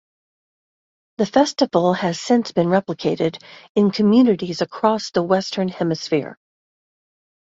The 1.19 1.27
festival 1.27 1.93
has 1.93 2.19
since 2.19 2.51
been 2.51 2.65
replicated 2.69 3.39
in 3.75 3.91
communities 3.91 4.59
across 4.59 5.11
the 5.11 5.21
western 5.21 5.67
hemisphere. 5.67 6.39